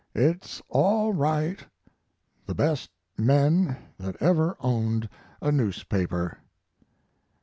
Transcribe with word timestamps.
It's 0.15 0.63
all 0.67 1.13
right.' 1.13 1.63
The 2.47 2.55
best 2.55 2.89
men 3.19 3.77
that 3.99 4.17
ever 4.19 4.57
owned 4.59 5.07
a 5.43 5.51
newspaper." 5.51 6.39